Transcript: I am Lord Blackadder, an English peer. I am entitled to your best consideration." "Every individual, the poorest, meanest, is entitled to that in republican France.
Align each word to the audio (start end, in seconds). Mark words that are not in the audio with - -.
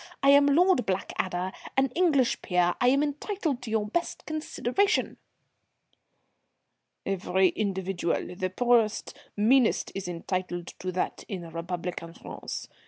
I 0.23 0.31
am 0.31 0.47
Lord 0.47 0.87
Blackadder, 0.87 1.51
an 1.77 1.89
English 1.93 2.41
peer. 2.41 2.73
I 2.81 2.87
am 2.87 3.03
entitled 3.03 3.61
to 3.61 3.69
your 3.69 3.85
best 3.85 4.25
consideration." 4.25 5.17
"Every 7.05 7.49
individual, 7.49 8.35
the 8.35 8.49
poorest, 8.49 9.15
meanest, 9.37 9.91
is 9.93 10.07
entitled 10.07 10.73
to 10.79 10.91
that 10.93 11.23
in 11.27 11.47
republican 11.51 12.15
France. 12.15 12.67